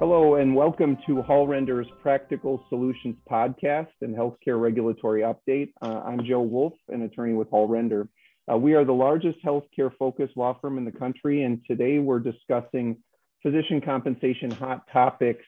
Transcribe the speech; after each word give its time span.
Hello, 0.00 0.34
and 0.34 0.56
welcome 0.56 0.98
to 1.06 1.22
Hall 1.22 1.46
HallRender's 1.46 1.86
Practical 2.02 2.64
Solutions 2.68 3.16
Podcast 3.30 3.92
and 4.00 4.14
Healthcare 4.14 4.60
Regulatory 4.60 5.22
Update. 5.22 5.72
Uh, 5.80 6.02
I'm 6.04 6.24
Joe 6.26 6.42
Wolf, 6.42 6.72
an 6.88 7.02
attorney 7.02 7.32
with 7.34 7.48
Hall 7.48 7.68
Render. 7.68 8.08
Uh, 8.52 8.56
we 8.58 8.74
are 8.74 8.84
the 8.84 8.92
largest 8.92 9.38
healthcare 9.46 9.96
focused 9.96 10.36
law 10.36 10.58
firm 10.60 10.78
in 10.78 10.84
the 10.84 10.90
country, 10.90 11.44
and 11.44 11.60
today 11.64 12.00
we're 12.00 12.18
discussing 12.18 12.96
physician 13.40 13.80
compensation 13.80 14.50
hot 14.50 14.82
topics 14.92 15.44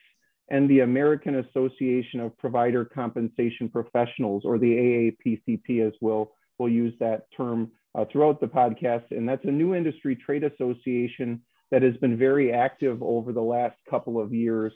and 0.49 0.69
the 0.69 0.79
American 0.79 1.35
Association 1.39 2.21
of 2.21 2.35
Provider 2.37 2.85
Compensation 2.85 3.67
Professionals, 3.67 4.43
or 4.45 4.57
the 4.57 5.11
AAPCP, 5.27 5.85
as 5.85 5.93
we'll, 5.99 6.31
we'll 6.57 6.69
use 6.69 6.93
that 7.01 7.23
term 7.35 7.69
uh, 7.95 8.05
throughout 8.09 8.39
the 8.39 8.47
podcast. 8.47 9.03
And 9.11 9.27
that's 9.27 9.43
a 9.43 9.51
new 9.51 9.75
industry 9.75 10.15
trade 10.15 10.45
association 10.45 11.41
that 11.71 11.81
has 11.81 11.97
been 11.97 12.17
very 12.17 12.51
active 12.53 13.01
over 13.03 13.33
the 13.33 13.41
last 13.41 13.75
couple 13.89 14.19
of 14.19 14.33
years. 14.33 14.73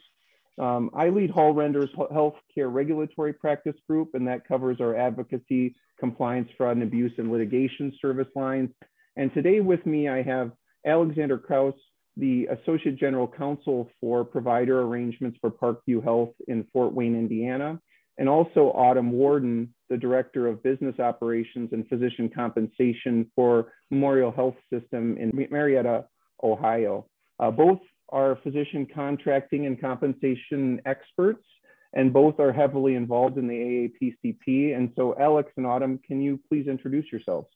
Um, 0.60 0.92
I 0.94 1.10
lead 1.10 1.32
Hall 1.32 1.54
HallRender's 1.54 1.90
Healthcare 1.96 2.72
Regulatory 2.72 3.34
Practice 3.34 3.76
Group, 3.88 4.10
and 4.14 4.28
that 4.28 4.48
covers 4.48 4.78
our 4.82 4.96
advocacy, 4.96 5.76
compliance, 6.00 6.50
fraud, 6.58 6.78
and 6.78 6.84
abuse, 6.84 7.14
and 7.18 7.32
litigation 7.32 7.94
service 8.02 8.28
lines. 8.36 8.70
And 9.16 9.34
today 9.34 9.62
with 9.62 9.86
me, 9.86 10.10
I 10.10 10.22
have 10.22 10.52
Alexander 10.86 11.38
Kraus, 11.38 11.76
the 12.18 12.48
Associate 12.48 12.98
General 12.98 13.28
Counsel 13.28 13.90
for 14.00 14.26
Provider 14.26 14.82
Arrangements 14.82 15.38
for 15.40 15.52
Parkview 15.52 16.04
Health 16.04 16.34
in 16.48 16.66
Fort 16.74 16.94
Wayne, 16.94 17.16
Indiana, 17.16 17.80
and 18.18 18.28
also 18.28 18.72
Autumn 18.76 19.12
Warden, 19.12 19.74
the 19.90 19.98
Director 19.98 20.48
of 20.48 20.62
Business 20.62 21.00
Operations 21.00 21.70
and 21.72 21.88
Physician 21.88 22.30
Compensation 22.30 23.32
for 23.36 23.72
Memorial 23.90 24.32
Health 24.32 24.56
System 24.72 25.18
in 25.18 25.32
Marietta, 25.50 26.06
Ohio. 26.44 27.06
Uh, 27.40 27.52
both 27.52 27.80
are 28.10 28.38
physician 28.44 28.86
contracting 28.94 29.66
and 29.66 29.80
compensation 29.80 30.82
experts, 30.86 31.46
and 31.94 32.14
both 32.14 32.40
are 32.40 32.52
heavily 32.52 32.96
involved 32.96 33.38
in 33.38 33.48
the 33.48 33.90
AAPCP. 34.02 34.76
And 34.76 34.92
so, 34.96 35.16
Alex 35.20 35.52
and 35.58 35.66
Autumn, 35.66 36.00
can 36.06 36.22
you 36.22 36.40
please 36.50 36.68
introduce 36.68 37.12
yourselves? 37.12 37.48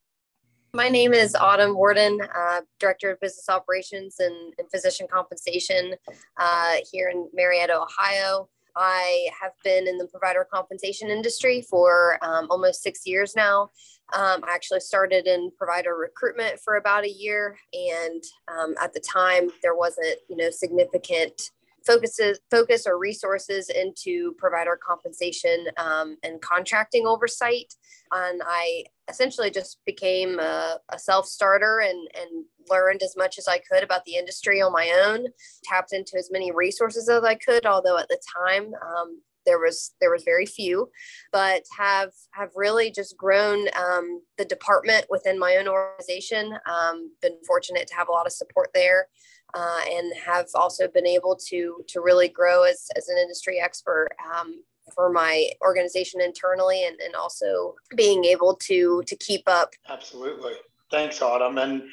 My 0.73 0.89
name 0.89 1.13
is 1.13 1.35
Autumn 1.35 1.73
Warden, 1.75 2.19
uh, 2.35 2.61
Director 2.79 3.11
of 3.11 3.19
Business 3.21 3.47
Operations 3.47 4.17
and, 4.19 4.53
and 4.57 4.69
Physician 4.69 5.07
Compensation 5.09 5.95
uh, 6.37 6.75
here 6.91 7.07
in 7.07 7.29
Marietta, 7.33 7.79
Ohio. 7.81 8.49
I 8.75 9.29
have 9.41 9.53
been 9.63 9.87
in 9.87 9.97
the 9.97 10.07
provider 10.07 10.47
compensation 10.51 11.09
industry 11.09 11.61
for 11.61 12.17
um, 12.21 12.47
almost 12.49 12.83
six 12.83 13.05
years 13.05 13.35
now. 13.35 13.69
Um, 14.13 14.43
I 14.43 14.53
actually 14.53 14.81
started 14.81 15.27
in 15.27 15.51
provider 15.57 15.95
recruitment 15.95 16.59
for 16.59 16.75
about 16.75 17.05
a 17.05 17.09
year, 17.09 17.57
and 17.73 18.23
um, 18.47 18.75
at 18.81 18.93
the 18.93 18.99
time 18.99 19.49
there 19.61 19.75
wasn't, 19.75 20.17
you 20.29 20.37
know, 20.37 20.49
significant 20.51 21.51
focuses 21.85 22.39
focus 22.49 22.85
or 22.87 22.97
resources 22.97 23.69
into 23.69 24.33
provider 24.37 24.77
compensation 24.85 25.67
um, 25.77 26.17
and 26.23 26.41
contracting 26.41 27.05
oversight. 27.05 27.73
And 28.11 28.41
I 28.45 28.85
essentially 29.09 29.51
just 29.51 29.79
became 29.85 30.39
a, 30.39 30.79
a 30.91 30.99
self-starter 30.99 31.79
and, 31.79 32.07
and 32.15 32.45
learned 32.69 33.03
as 33.03 33.15
much 33.17 33.37
as 33.37 33.47
I 33.47 33.59
could 33.59 33.83
about 33.83 34.05
the 34.05 34.15
industry 34.15 34.61
on 34.61 34.71
my 34.71 34.91
own, 35.05 35.27
tapped 35.63 35.93
into 35.93 36.17
as 36.17 36.29
many 36.31 36.51
resources 36.51 37.07
as 37.09 37.23
I 37.23 37.35
could, 37.35 37.65
although 37.65 37.97
at 37.97 38.07
the 38.07 38.19
time 38.43 38.73
um, 38.81 39.21
there 39.45 39.59
was 39.59 39.93
there 40.01 40.11
was 40.11 40.23
very 40.23 40.45
few 40.45 40.89
but 41.31 41.63
have 41.77 42.09
have 42.31 42.49
really 42.55 42.91
just 42.91 43.15
grown 43.15 43.67
um, 43.75 44.21
the 44.37 44.45
department 44.45 45.05
within 45.09 45.39
my 45.39 45.55
own 45.57 45.67
organization 45.67 46.57
um, 46.69 47.11
been 47.21 47.37
fortunate 47.47 47.87
to 47.87 47.95
have 47.95 48.09
a 48.09 48.11
lot 48.11 48.25
of 48.25 48.33
support 48.33 48.69
there 48.73 49.07
uh, 49.53 49.81
and 49.89 50.13
have 50.25 50.47
also 50.55 50.87
been 50.87 51.07
able 51.07 51.35
to 51.35 51.83
to 51.87 52.01
really 52.01 52.27
grow 52.27 52.63
as, 52.63 52.87
as 52.95 53.07
an 53.09 53.17
industry 53.17 53.59
expert 53.59 54.09
um, 54.33 54.61
for 54.93 55.11
my 55.11 55.49
organization 55.61 56.21
internally 56.21 56.85
and, 56.85 56.99
and 56.99 57.15
also 57.15 57.75
being 57.95 58.25
able 58.25 58.55
to 58.55 59.03
to 59.07 59.15
keep 59.15 59.43
up. 59.47 59.73
Absolutely. 59.89 60.53
Thanks 60.91 61.21
autumn. 61.21 61.57
And 61.57 61.83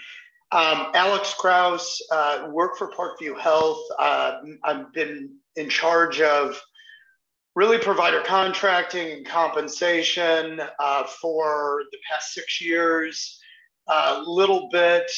um, 0.52 0.92
alex 0.94 1.34
kraus 1.34 2.00
uh, 2.10 2.48
work 2.50 2.76
for 2.76 2.90
parkview 2.90 3.38
health. 3.38 3.82
Uh, 3.98 4.40
i've 4.64 4.92
been 4.92 5.30
in 5.56 5.68
charge 5.68 6.20
of 6.20 6.60
really 7.54 7.78
provider 7.78 8.22
contracting 8.22 9.12
and 9.12 9.26
compensation 9.26 10.60
uh, 10.78 11.04
for 11.04 11.82
the 11.92 11.98
past 12.10 12.32
six 12.32 12.60
years. 12.60 13.38
A 13.88 14.22
little 14.24 14.68
bit 14.70 15.10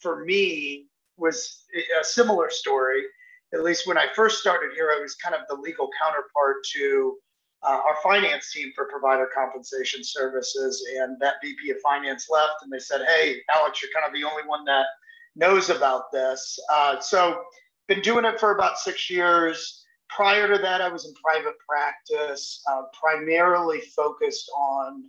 for 0.00 0.24
me 0.24 0.86
was 1.18 1.64
a 2.00 2.04
similar 2.04 2.50
story. 2.50 3.02
At 3.52 3.62
least 3.62 3.86
when 3.86 3.98
I 3.98 4.06
first 4.14 4.40
started 4.40 4.72
here, 4.74 4.92
I 4.96 5.00
was 5.00 5.14
kind 5.14 5.34
of 5.34 5.42
the 5.48 5.54
legal 5.54 5.88
counterpart 6.00 6.64
to 6.74 7.16
uh, 7.62 7.80
our 7.86 7.96
finance 8.02 8.52
team 8.52 8.72
for 8.74 8.86
provider 8.86 9.28
compensation 9.34 10.04
services. 10.04 10.86
And 10.96 11.16
that 11.20 11.36
VP 11.42 11.70
of 11.70 11.78
finance 11.80 12.28
left, 12.30 12.62
and 12.62 12.72
they 12.72 12.78
said, 12.78 13.02
Hey, 13.06 13.40
Alex, 13.50 13.82
you're 13.82 13.90
kind 13.92 14.06
of 14.06 14.12
the 14.12 14.28
only 14.28 14.46
one 14.46 14.64
that 14.66 14.86
knows 15.34 15.70
about 15.70 16.12
this. 16.12 16.58
Uh, 16.72 17.00
so, 17.00 17.42
been 17.86 18.00
doing 18.02 18.26
it 18.26 18.38
for 18.38 18.54
about 18.54 18.78
six 18.78 19.08
years. 19.08 19.82
Prior 20.10 20.46
to 20.46 20.60
that, 20.60 20.82
I 20.82 20.88
was 20.90 21.06
in 21.06 21.14
private 21.14 21.54
practice, 21.66 22.62
uh, 22.70 22.82
primarily 22.98 23.80
focused 23.96 24.50
on 24.54 25.04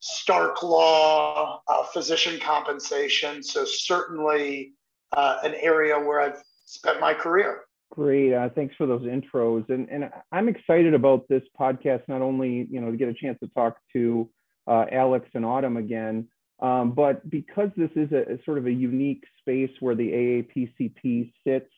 Stark 0.00 0.62
law, 0.62 1.60
uh, 1.68 1.82
physician 1.84 2.40
compensation. 2.40 3.42
So, 3.42 3.64
certainly 3.66 4.72
uh, 5.12 5.38
an 5.42 5.54
area 5.60 5.98
where 5.98 6.20
I've 6.20 6.42
spent 6.64 7.00
my 7.00 7.14
career. 7.14 7.62
Great. 7.92 8.34
Uh, 8.34 8.48
thanks 8.54 8.74
for 8.76 8.86
those 8.86 9.02
intros. 9.02 9.68
And, 9.70 9.88
and 9.88 10.10
I'm 10.32 10.48
excited 10.48 10.94
about 10.94 11.28
this 11.28 11.42
podcast, 11.58 12.02
not 12.08 12.20
only, 12.20 12.66
you 12.70 12.80
know, 12.80 12.90
to 12.90 12.96
get 12.96 13.08
a 13.08 13.14
chance 13.14 13.38
to 13.40 13.48
talk 13.48 13.76
to 13.92 14.28
uh, 14.66 14.86
Alex 14.90 15.28
and 15.34 15.44
Autumn 15.44 15.76
again, 15.76 16.28
um, 16.60 16.92
but 16.92 17.28
because 17.28 17.70
this 17.76 17.90
is 17.96 18.10
a, 18.12 18.34
a, 18.34 18.44
sort 18.44 18.58
of 18.58 18.66
a 18.66 18.72
unique 18.72 19.24
space 19.40 19.70
where 19.80 19.94
the 19.94 20.10
AAPCP 20.10 21.32
sits, 21.44 21.70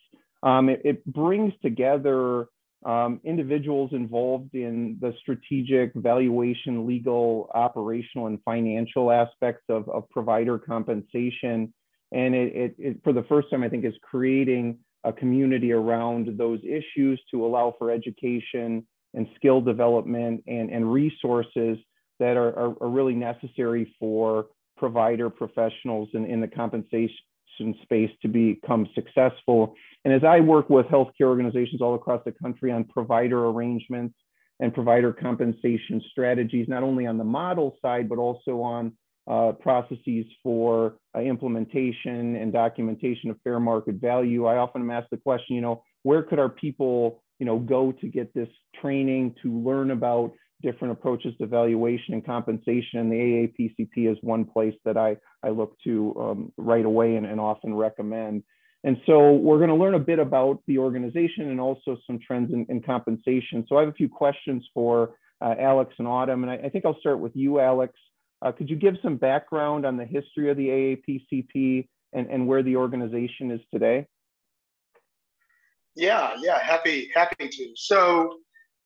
um, 0.43 0.69
it, 0.69 0.81
it, 0.85 1.05
brings 1.05 1.53
together 1.63 2.47
um, 2.87 3.21
individuals 3.25 3.91
involved 3.93 4.55
in 4.55 4.97
the 5.01 5.13
strategic, 5.21 5.93
valuation, 5.95 6.87
legal, 6.87 7.51
operational, 7.55 8.29
and 8.29 8.39
financial 8.45 9.11
aspects 9.11 9.65
of, 9.69 9.89
of 9.89 10.09
provider 10.11 10.59
compensation 10.59 11.75
and 12.13 12.35
it, 12.35 12.55
it, 12.55 12.75
it, 12.79 13.01
for 13.05 13.13
the 13.13 13.25
first 13.25 13.51
time, 13.51 13.63
I 13.63 13.69
think, 13.69 13.85
is 13.85 13.95
creating 14.03 14.79
a 15.05 15.13
community 15.13 15.73
around 15.73 16.37
those 16.39 16.61
issues 16.65 17.21
to 17.31 17.45
allow 17.45 17.75
for 17.79 17.91
education 17.91 18.87
and 19.15 19.27
skill 19.37 19.61
development 19.61 20.43
and, 20.47 20.71
and 20.71 20.93
resources 20.93 21.79
that 22.19 22.37
are, 22.37 22.57
are, 22.59 22.75
are 22.83 22.89
really 22.89 23.15
necessary 23.15 23.95
for 23.99 24.47
provider 24.77 25.31
professionals 25.31 26.09
in, 26.15 26.25
in 26.25 26.41
the 26.41 26.49
compensation 26.49 27.11
space 27.83 28.11
to 28.23 28.29
become 28.29 28.87
successful. 28.95 29.75
And 30.05 30.15
as 30.15 30.23
I 30.25 30.41
work 30.41 30.71
with 30.71 30.87
healthcare 30.87 31.27
organizations 31.27 31.81
all 31.81 31.95
across 31.95 32.23
the 32.25 32.33
country 32.33 32.71
on 32.71 32.85
provider 32.85 33.47
arrangements 33.47 34.15
and 34.61 34.73
provider 34.75 35.13
compensation 35.13 36.03
strategies, 36.11 36.69
not 36.69 36.83
only 36.83 37.07
on 37.07 37.19
the 37.19 37.25
model 37.25 37.77
side, 37.83 38.09
but 38.09 38.19
also 38.19 38.61
on 38.63 38.93
uh, 39.29 39.53
processes 39.53 40.25
for 40.43 40.97
uh, 41.15 41.21
implementation 41.21 42.37
and 42.37 42.53
documentation 42.53 43.31
of 43.31 43.37
fair 43.45 43.61
market 43.61 43.97
value. 43.97 44.47
I 44.47 44.57
often 44.57 44.83
am 44.83 44.91
asked 44.91 45.11
the 45.11 45.19
question, 45.19 45.55
you 45.55 45.61
know, 45.61 45.83
where 46.03 46.23
could 46.23 46.39
our 46.39 46.49
people, 46.49 47.23
you 47.39 47.45
know, 47.47 47.59
go 47.59 47.93
to 47.93 48.09
get 48.09 48.33
this 48.33 48.49
training 48.81 49.35
to 49.43 49.53
learn 49.61 49.91
about 49.91 50.33
different 50.63 50.93
approaches 50.93 51.35
to 51.41 51.47
valuation 51.47 52.15
and 52.15 52.25
compensation? 52.25 53.01
And 53.01 53.13
the 53.13 53.17
AAPCP 53.17 54.11
is 54.11 54.17
one 54.23 54.47
place 54.47 54.75
that 54.85 54.97
I, 54.97 55.17
I 55.43 55.51
look 55.51 55.77
to 55.85 56.15
um, 56.19 56.53
right 56.57 56.85
away 56.85 57.17
and, 57.17 57.27
and 57.27 57.39
often 57.39 57.75
recommend. 57.75 58.45
And 58.85 58.97
so 59.07 59.33
we're 59.33 59.59
going 59.59 59.71
to 59.71 59.75
learn 59.75 59.95
a 59.95 59.99
bit 59.99 60.21
about 60.21 60.63
the 60.67 60.79
organization 60.79 61.51
and 61.51 61.61
also 61.61 61.99
some 62.07 62.19
trends 62.25 62.53
in, 62.53 62.65
in 62.69 62.81
compensation. 62.81 63.67
So 63.69 63.77
I 63.77 63.81
have 63.81 63.89
a 63.91 63.95
few 63.95 64.09
questions 64.09 64.65
for 64.73 65.17
uh, 65.41 65.55
Alex 65.61 65.93
and 65.99 66.09
Autumn, 66.09 66.45
and 66.45 66.51
I, 66.51 66.67
I 66.67 66.69
think 66.69 66.85
I'll 66.85 66.99
start 66.99 67.21
with 67.21 67.33
you, 67.35 67.61
Alex. 67.61 67.93
Uh, 68.41 68.53
could 68.53 68.71
you 68.71 68.77
give 68.77 68.97
some 69.03 69.17
background 69.17 69.85
on 69.85 69.97
the 69.97 70.05
history 70.05 70.51
of 70.51 70.57
the 70.57 70.69
AAPCP 70.69 71.89
and, 72.13 72.29
and 72.29 72.47
where 72.47 72.63
the 72.63 72.77
organization 72.77 73.51
is 73.51 73.61
today? 73.73 74.07
Yeah, 75.97 76.37
yeah, 76.41 76.63
happy 76.63 77.11
happy 77.13 77.49
to. 77.49 77.73
So, 77.75 78.39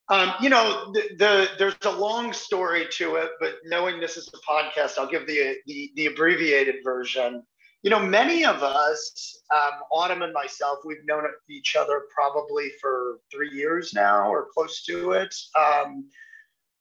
um, 0.09 0.33
you 0.41 0.49
know, 0.49 0.91
the, 0.95 1.03
the, 1.19 1.49
there's 1.59 1.77
a 1.85 1.91
long 1.91 2.33
story 2.33 2.87
to 2.93 3.17
it, 3.17 3.33
but 3.39 3.57
knowing 3.67 4.01
this 4.01 4.17
is 4.17 4.29
a 4.29 4.51
podcast, 4.51 4.99
I'll 4.99 5.11
give 5.11 5.27
the 5.27 5.57
the, 5.67 5.93
the 5.97 6.07
abbreviated 6.07 6.77
version. 6.83 7.43
You 7.83 7.91
know, 7.91 7.99
many 7.99 8.45
of 8.45 8.63
us, 8.63 9.43
um, 9.53 9.81
Autumn 9.91 10.23
and 10.23 10.33
myself, 10.33 10.79
we've 10.87 11.05
known 11.05 11.25
each 11.51 11.77
other 11.77 12.03
probably 12.15 12.71
for 12.81 13.19
three 13.31 13.51
years 13.51 13.93
now 13.93 14.29
or 14.29 14.47
close 14.55 14.85
to 14.85 15.13
it. 15.13 15.35
Um, 15.59 16.09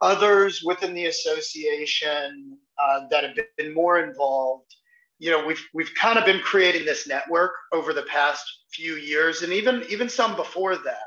others 0.02 0.64
within 0.66 0.94
the 0.94 1.08
association 1.08 2.58
uh, 2.82 3.02
that 3.12 3.24
have 3.24 3.38
been 3.58 3.74
more 3.74 4.00
involved 4.00 4.76
you 5.20 5.32
know 5.32 5.46
we've 5.46 5.64
we've 5.74 5.94
kind 5.96 6.20
of 6.20 6.26
been 6.26 6.40
creating 6.42 6.86
this 6.86 7.08
network 7.08 7.54
over 7.74 7.94
the 7.94 8.04
past 8.04 8.44
few 8.74 8.96
years 8.96 9.44
and 9.44 9.54
even 9.54 9.84
even 9.90 10.10
some 10.10 10.36
before 10.36 10.78
that 10.78 10.98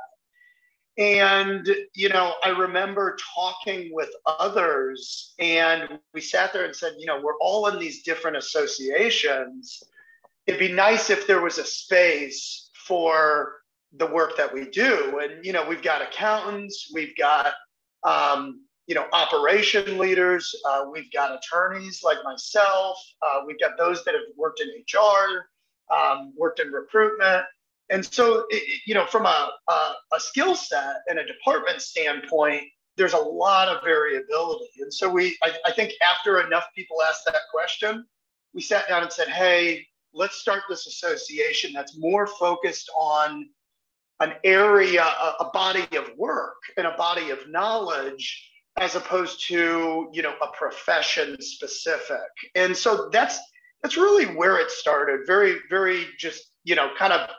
And, 0.96 1.68
you 1.94 2.08
know, 2.10 2.34
I 2.44 2.50
remember 2.50 3.16
talking 3.34 3.90
with 3.92 4.10
others, 4.26 5.34
and 5.40 5.98
we 6.14 6.22
sat 6.22 6.52
there 6.52 6.66
and 6.66 6.76
said, 6.76 6.94
you 6.98 7.06
know, 7.06 7.20
we're 7.20 7.38
all 7.40 7.66
in 7.68 7.80
these 7.80 8.04
different 8.04 8.36
associations. 8.36 9.82
It'd 10.46 10.60
be 10.60 10.72
nice 10.72 11.10
if 11.10 11.26
there 11.26 11.42
was 11.42 11.58
a 11.58 11.64
space 11.66 12.70
for 12.86 13.54
the 13.94 14.06
work 14.06 14.36
that 14.38 14.54
we 14.54 14.70
do. 14.70 15.20
And, 15.22 15.44
you 15.44 15.52
know, 15.52 15.66
we've 15.68 15.82
got 15.82 16.02
accountants, 16.02 16.90
we've 16.94 17.16
got, 17.16 17.54
um, 18.04 18.63
you 18.86 18.94
know, 18.94 19.06
operation 19.12 19.98
leaders, 19.98 20.54
uh, 20.68 20.84
we've 20.92 21.10
got 21.12 21.32
attorneys 21.32 22.02
like 22.02 22.18
myself, 22.22 22.98
uh, 23.22 23.40
we've 23.46 23.58
got 23.58 23.78
those 23.78 24.04
that 24.04 24.14
have 24.14 24.24
worked 24.36 24.60
in 24.60 24.68
HR, 24.68 25.46
um, 25.94 26.32
worked 26.36 26.60
in 26.60 26.70
recruitment. 26.70 27.44
And 27.90 28.04
so, 28.04 28.46
it, 28.50 28.80
you 28.86 28.94
know, 28.94 29.06
from 29.06 29.26
a, 29.26 29.50
a, 29.68 29.72
a 30.14 30.20
skill 30.20 30.54
set 30.54 30.96
and 31.08 31.18
a 31.18 31.26
department 31.26 31.80
standpoint, 31.80 32.64
there's 32.96 33.12
a 33.14 33.18
lot 33.18 33.68
of 33.68 33.82
variability. 33.82 34.70
And 34.80 34.92
so 34.92 35.08
we, 35.08 35.36
I, 35.42 35.52
I 35.66 35.72
think 35.72 35.92
after 36.02 36.40
enough 36.40 36.66
people 36.76 37.02
asked 37.02 37.24
that 37.26 37.36
question, 37.52 38.06
we 38.52 38.60
sat 38.60 38.88
down 38.88 39.02
and 39.02 39.12
said, 39.12 39.28
hey, 39.28 39.86
let's 40.12 40.36
start 40.36 40.62
this 40.68 40.86
association 40.86 41.72
that's 41.72 41.98
more 41.98 42.26
focused 42.26 42.90
on 42.98 43.48
an 44.20 44.34
area, 44.44 45.02
a, 45.02 45.34
a 45.40 45.50
body 45.52 45.86
of 45.96 46.10
work 46.16 46.56
and 46.76 46.86
a 46.86 46.96
body 46.96 47.30
of 47.30 47.48
knowledge 47.48 48.50
as 48.78 48.96
opposed 48.96 49.46
to 49.48 50.08
you 50.12 50.22
know 50.22 50.34
a 50.42 50.48
profession 50.56 51.40
specific. 51.40 52.18
And 52.54 52.76
so 52.76 53.08
that's 53.12 53.38
that's 53.82 53.96
really 53.96 54.26
where 54.26 54.58
it 54.58 54.70
started. 54.70 55.20
Very 55.26 55.56
very 55.70 56.06
just 56.18 56.42
you 56.64 56.74
know 56.74 56.90
kind 56.98 57.12
of 57.12 57.30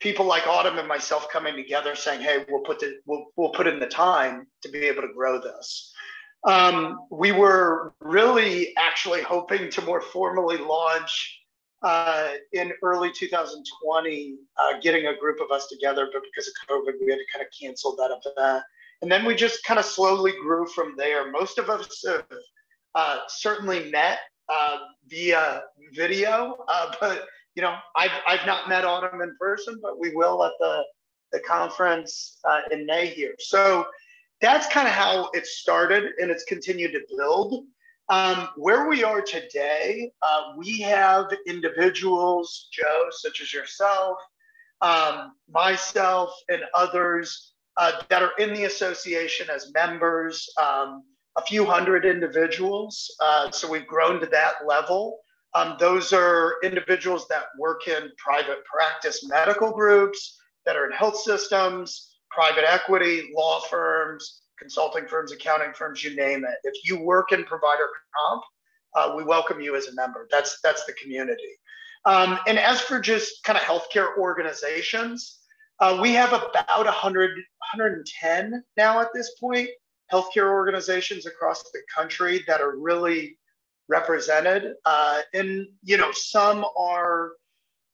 people 0.00 0.26
like 0.26 0.46
autumn 0.46 0.78
and 0.78 0.88
myself 0.88 1.28
coming 1.30 1.56
together 1.56 1.94
saying 1.94 2.20
hey 2.20 2.44
we'll 2.48 2.62
put 2.62 2.78
the 2.80 2.98
we'll, 3.06 3.24
we'll 3.36 3.50
put 3.50 3.66
in 3.66 3.78
the 3.78 3.86
time 3.86 4.46
to 4.62 4.68
be 4.68 4.80
able 4.80 5.02
to 5.02 5.12
grow 5.14 5.40
this. 5.40 5.92
Um, 6.46 7.06
we 7.10 7.32
were 7.32 7.94
really 8.00 8.74
actually 8.76 9.22
hoping 9.22 9.70
to 9.70 9.80
more 9.80 10.02
formally 10.02 10.58
launch 10.58 11.40
uh, 11.82 12.32
in 12.52 12.72
early 12.82 13.10
2020 13.12 14.36
uh, 14.58 14.80
getting 14.82 15.06
a 15.06 15.16
group 15.16 15.38
of 15.40 15.50
us 15.50 15.68
together 15.68 16.08
but 16.12 16.22
because 16.22 16.48
of 16.48 16.54
covid 16.68 16.94
we 17.00 17.10
had 17.10 17.18
to 17.18 17.24
kind 17.32 17.44
of 17.44 17.48
cancel 17.58 17.94
that 17.96 18.10
event 18.10 18.64
and 19.02 19.10
then 19.10 19.24
we 19.24 19.34
just 19.34 19.64
kind 19.64 19.78
of 19.78 19.84
slowly 19.84 20.32
grew 20.42 20.66
from 20.66 20.94
there. 20.96 21.30
Most 21.30 21.58
of 21.58 21.68
us 21.70 22.04
have 22.06 22.24
uh, 22.94 23.18
certainly 23.28 23.90
met 23.90 24.18
uh, 24.48 24.78
via 25.08 25.62
video, 25.94 26.64
uh, 26.68 26.92
but 27.00 27.26
you 27.54 27.62
know, 27.62 27.76
I've, 27.96 28.10
I've 28.26 28.46
not 28.46 28.68
met 28.68 28.84
Autumn 28.84 29.22
in 29.22 29.36
person, 29.38 29.78
but 29.80 29.98
we 29.98 30.14
will 30.14 30.44
at 30.44 30.52
the, 30.58 30.82
the 31.32 31.40
conference 31.40 32.38
uh, 32.44 32.60
in 32.70 32.84
May 32.84 33.06
here. 33.06 33.34
So 33.38 33.86
that's 34.40 34.66
kind 34.68 34.88
of 34.88 34.94
how 34.94 35.30
it 35.32 35.46
started 35.46 36.12
and 36.18 36.30
it's 36.30 36.44
continued 36.44 36.92
to 36.92 37.00
build. 37.16 37.64
Um, 38.10 38.48
where 38.56 38.86
we 38.86 39.02
are 39.02 39.22
today, 39.22 40.12
uh, 40.20 40.52
we 40.58 40.80
have 40.80 41.32
individuals, 41.46 42.68
Joe, 42.70 43.06
such 43.10 43.40
as 43.40 43.52
yourself, 43.52 44.18
um, 44.82 45.32
myself, 45.48 46.30
and 46.50 46.62
others 46.74 47.53
uh, 47.76 47.92
that 48.08 48.22
are 48.22 48.32
in 48.38 48.54
the 48.54 48.64
association 48.64 49.48
as 49.50 49.72
members, 49.72 50.48
um, 50.62 51.02
a 51.36 51.42
few 51.42 51.64
hundred 51.64 52.04
individuals. 52.04 53.14
Uh, 53.20 53.50
so 53.50 53.70
we've 53.70 53.86
grown 53.86 54.20
to 54.20 54.26
that 54.26 54.54
level. 54.66 55.18
Um, 55.54 55.76
those 55.78 56.12
are 56.12 56.56
individuals 56.62 57.26
that 57.28 57.44
work 57.58 57.86
in 57.88 58.10
private 58.18 58.64
practice 58.64 59.26
medical 59.26 59.72
groups, 59.72 60.38
that 60.66 60.76
are 60.76 60.86
in 60.86 60.92
health 60.92 61.18
systems, 61.20 62.16
private 62.30 62.64
equity, 62.66 63.30
law 63.34 63.60
firms, 63.60 64.42
consulting 64.58 65.06
firms, 65.06 65.32
accounting 65.32 65.72
firms, 65.74 66.02
you 66.02 66.16
name 66.16 66.44
it. 66.44 66.54
If 66.64 66.88
you 66.88 66.98
work 66.98 67.32
in 67.32 67.44
provider 67.44 67.88
comp, 68.16 68.42
uh, 68.96 69.14
we 69.16 69.24
welcome 69.24 69.60
you 69.60 69.76
as 69.76 69.88
a 69.88 69.94
member. 69.94 70.26
That's 70.30 70.58
that's 70.62 70.84
the 70.84 70.92
community. 70.94 71.42
Um, 72.06 72.38
and 72.46 72.58
as 72.58 72.80
for 72.80 73.00
just 73.00 73.42
kind 73.44 73.58
of 73.58 73.64
healthcare 73.64 74.16
organizations, 74.18 75.38
uh, 75.80 75.98
we 76.00 76.12
have 76.12 76.32
about 76.32 76.84
100, 76.84 77.30
110 77.76 78.62
now 78.76 79.00
at 79.00 79.08
this 79.14 79.34
point, 79.40 79.68
healthcare 80.12 80.50
organizations 80.50 81.26
across 81.26 81.62
the 81.62 81.80
country 81.94 82.42
that 82.46 82.60
are 82.60 82.76
really 82.76 83.36
represented. 83.88 84.74
Uh, 84.84 85.20
and, 85.32 85.66
you 85.82 85.96
know, 85.96 86.12
some 86.12 86.64
are 86.78 87.32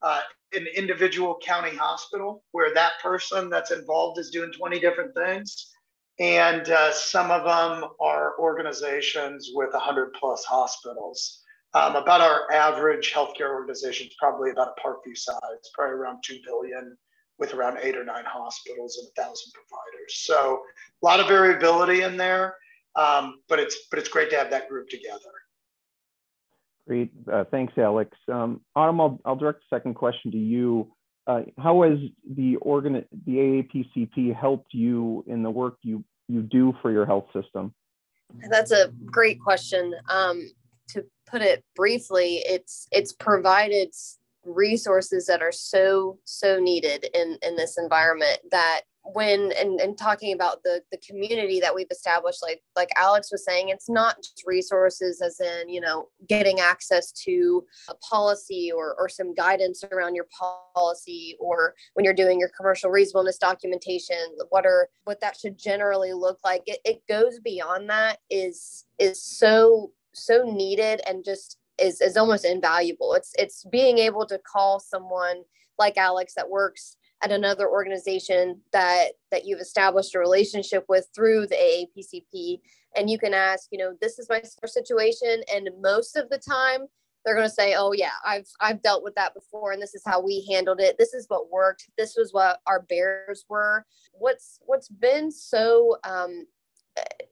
uh, 0.02 0.20
an 0.52 0.66
individual 0.74 1.38
county 1.42 1.74
hospital 1.76 2.42
where 2.52 2.74
that 2.74 2.92
person 3.02 3.48
that's 3.48 3.70
involved 3.70 4.18
is 4.18 4.30
doing 4.30 4.52
20 4.52 4.80
different 4.80 5.14
things. 5.14 5.72
And 6.18 6.68
uh, 6.68 6.92
some 6.92 7.30
of 7.30 7.44
them 7.44 7.90
are 8.00 8.38
organizations 8.38 9.50
with 9.54 9.72
100 9.72 10.12
plus 10.12 10.44
hospitals. 10.44 11.42
Um, 11.72 11.96
about 11.96 12.20
our 12.20 12.50
average 12.52 13.12
healthcare 13.12 13.50
organization 13.50 14.08
is 14.08 14.14
probably 14.18 14.50
about 14.50 14.74
a 14.76 14.80
Parkview 14.80 15.16
size, 15.16 15.70
probably 15.72 15.94
around 15.94 16.18
2 16.24 16.40
billion 16.44 16.96
with 17.40 17.54
around 17.54 17.78
eight 17.82 17.96
or 17.96 18.04
nine 18.04 18.24
hospitals 18.26 18.98
and 18.98 19.08
a 19.08 19.22
thousand 19.22 19.52
providers. 19.52 20.14
So 20.14 20.62
a 21.02 21.04
lot 21.04 21.18
of 21.18 21.26
variability 21.26 22.02
in 22.02 22.16
there, 22.16 22.54
um, 22.94 23.40
but 23.48 23.58
it's 23.58 23.88
but 23.90 23.98
it's 23.98 24.08
great 24.08 24.30
to 24.30 24.36
have 24.36 24.50
that 24.50 24.68
group 24.68 24.88
together. 24.88 25.32
Great, 26.86 27.10
uh, 27.32 27.44
thanks, 27.50 27.72
Alex. 27.78 28.16
Um, 28.30 28.60
Autumn, 28.76 29.00
I'll, 29.00 29.20
I'll 29.24 29.36
direct 29.36 29.60
the 29.60 29.76
second 29.76 29.94
question 29.94 30.30
to 30.32 30.38
you. 30.38 30.92
Uh, 31.26 31.42
how 31.58 31.82
has 31.82 31.98
the 32.36 32.56
organ 32.56 33.04
the 33.26 33.32
AAPCP 33.32 34.36
helped 34.36 34.74
you 34.74 35.24
in 35.26 35.42
the 35.42 35.50
work 35.50 35.76
you 35.82 36.04
you 36.28 36.42
do 36.42 36.74
for 36.82 36.92
your 36.92 37.06
health 37.06 37.26
system? 37.32 37.72
That's 38.48 38.70
a 38.70 38.92
great 39.06 39.40
question. 39.40 39.94
Um, 40.08 40.50
to 40.88 41.04
put 41.26 41.42
it 41.42 41.64
briefly, 41.74 42.42
it's 42.46 42.86
it's 42.90 43.12
provided 43.12 43.94
resources 44.44 45.26
that 45.26 45.42
are 45.42 45.52
so 45.52 46.18
so 46.24 46.58
needed 46.58 47.06
in 47.14 47.38
in 47.42 47.56
this 47.56 47.76
environment 47.78 48.38
that 48.50 48.82
when 49.02 49.50
and, 49.58 49.80
and 49.80 49.96
talking 49.96 50.34
about 50.34 50.62
the 50.62 50.82
the 50.90 50.98
community 50.98 51.58
that 51.58 51.74
we've 51.74 51.90
established 51.90 52.42
like 52.42 52.62
like 52.76 52.90
alex 52.96 53.30
was 53.32 53.44
saying 53.44 53.70
it's 53.70 53.88
not 53.88 54.16
just 54.18 54.42
resources 54.46 55.22
as 55.22 55.40
in 55.40 55.68
you 55.70 55.80
know 55.80 56.08
getting 56.28 56.60
access 56.60 57.10
to 57.10 57.64
a 57.88 57.94
policy 57.94 58.70
or 58.74 58.94
or 58.98 59.08
some 59.08 59.34
guidance 59.34 59.82
around 59.90 60.14
your 60.14 60.26
policy 60.74 61.34
or 61.40 61.74
when 61.94 62.04
you're 62.04 62.12
doing 62.12 62.38
your 62.38 62.50
commercial 62.56 62.90
reasonableness 62.90 63.38
documentation 63.38 64.16
what 64.50 64.66
are 64.66 64.88
what 65.04 65.20
that 65.20 65.36
should 65.36 65.58
generally 65.58 66.12
look 66.12 66.38
like. 66.44 66.62
It, 66.66 66.80
it 66.84 67.02
goes 67.08 67.40
beyond 67.40 67.90
that 67.90 68.18
is 68.30 68.86
is 68.98 69.22
so 69.22 69.92
so 70.12 70.42
needed 70.44 71.00
and 71.06 71.24
just 71.24 71.58
is 71.80 72.00
is 72.00 72.16
almost 72.16 72.44
invaluable. 72.44 73.14
It's 73.14 73.32
it's 73.38 73.64
being 73.64 73.98
able 73.98 74.26
to 74.26 74.38
call 74.38 74.80
someone 74.80 75.42
like 75.78 75.96
Alex 75.96 76.34
that 76.34 76.50
works 76.50 76.96
at 77.22 77.32
another 77.32 77.68
organization 77.68 78.60
that 78.72 79.12
that 79.30 79.44
you've 79.44 79.60
established 79.60 80.14
a 80.14 80.18
relationship 80.18 80.84
with 80.88 81.08
through 81.14 81.46
the 81.46 81.56
AAPCP 81.56 82.60
and 82.96 83.08
you 83.08 83.18
can 83.18 83.34
ask, 83.34 83.68
you 83.70 83.78
know, 83.78 83.94
this 84.00 84.18
is 84.18 84.28
my 84.28 84.42
situation 84.66 85.42
and 85.52 85.68
most 85.80 86.16
of 86.16 86.28
the 86.28 86.38
time 86.38 86.86
they're 87.24 87.34
going 87.34 87.46
to 87.46 87.54
say, 87.54 87.74
"Oh 87.76 87.92
yeah, 87.92 88.12
I've 88.24 88.48
I've 88.60 88.80
dealt 88.80 89.04
with 89.04 89.14
that 89.16 89.34
before 89.34 89.72
and 89.72 89.82
this 89.82 89.94
is 89.94 90.02
how 90.06 90.22
we 90.22 90.46
handled 90.50 90.80
it. 90.80 90.96
This 90.98 91.12
is 91.12 91.26
what 91.28 91.50
worked. 91.50 91.88
This 91.98 92.14
was 92.16 92.32
what 92.32 92.60
our 92.66 92.82
bears 92.82 93.44
were." 93.48 93.84
What's 94.12 94.58
what's 94.64 94.88
been 94.88 95.30
so 95.30 95.98
um 96.04 96.46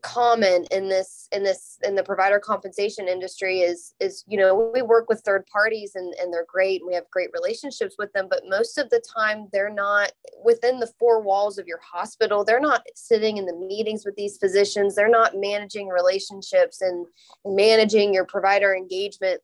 common 0.02 0.64
in 0.70 0.88
this 0.88 1.28
in 1.32 1.42
this 1.42 1.78
in 1.82 1.94
the 1.94 2.02
provider 2.02 2.38
compensation 2.38 3.08
industry 3.08 3.60
is 3.60 3.94
is 4.00 4.24
you 4.28 4.38
know 4.38 4.70
we 4.72 4.80
work 4.80 5.08
with 5.08 5.20
third 5.20 5.44
parties 5.52 5.92
and, 5.96 6.14
and 6.20 6.32
they're 6.32 6.46
great 6.48 6.80
and 6.80 6.88
we 6.88 6.94
have 6.94 7.10
great 7.10 7.28
relationships 7.34 7.96
with 7.98 8.10
them 8.12 8.28
but 8.30 8.42
most 8.48 8.78
of 8.78 8.88
the 8.90 9.02
time 9.16 9.48
they're 9.52 9.74
not 9.74 10.12
within 10.44 10.78
the 10.78 10.90
four 10.98 11.20
walls 11.20 11.58
of 11.58 11.66
your 11.66 11.80
hospital. 11.80 12.44
They're 12.44 12.60
not 12.60 12.82
sitting 12.94 13.36
in 13.36 13.46
the 13.46 13.54
meetings 13.54 14.04
with 14.04 14.16
these 14.16 14.38
physicians. 14.38 14.94
They're 14.94 15.08
not 15.08 15.32
managing 15.36 15.88
relationships 15.88 16.80
and 16.80 17.06
managing 17.44 18.14
your 18.14 18.24
provider 18.24 18.74
engagement 18.74 19.40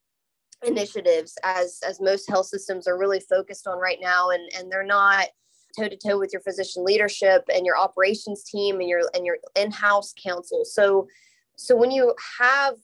initiatives 0.64 1.35
as 1.44 1.78
as 1.87 2.00
most 2.00 2.28
health 2.28 2.47
systems 2.47 2.88
are 2.88 2.99
really 2.99 3.21
focused 3.21 3.66
on 3.66 3.78
right 3.78 3.99
now. 4.00 4.30
And 4.30 4.49
and 4.56 4.71
they're 4.71 4.85
not 4.85 5.28
toe 5.76 5.88
to 5.88 5.97
toe 5.97 6.19
with 6.19 6.33
your 6.33 6.43
physician 6.43 6.85
leadership 6.85 7.45
and 7.52 7.66
your 7.66 7.78
operations 7.78 8.45
team 8.45 8.81
and 8.81 8.88
your 8.88 9.02
and 9.14 9.26
your 9.26 9.38
in-house 9.57 10.14
counsel. 10.23 10.64
So 10.64 11.07
so 11.57 11.76
when 11.76 11.90
you 11.90 12.14
have 12.40 12.75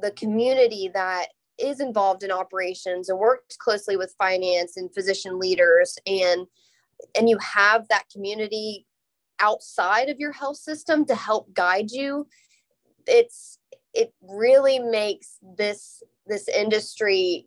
the 0.00 0.10
community 0.12 0.90
that 0.94 1.28
is 1.58 1.80
involved 1.80 2.22
in 2.22 2.30
operations 2.30 3.08
and 3.08 3.18
works 3.18 3.56
closely 3.56 3.96
with 3.96 4.14
finance 4.18 4.76
and 4.76 4.92
physician 4.94 5.38
leaders 5.38 5.96
and 6.06 6.46
and 7.16 7.28
you 7.28 7.38
have 7.38 7.86
that 7.88 8.04
community 8.12 8.86
outside 9.40 10.08
of 10.08 10.18
your 10.18 10.32
health 10.32 10.56
system 10.56 11.04
to 11.04 11.14
help 11.14 11.52
guide 11.54 11.90
you 11.90 12.26
it's 13.06 13.58
it 13.94 14.12
really 14.22 14.78
makes 14.78 15.38
this 15.56 16.02
this 16.26 16.48
industry 16.48 17.46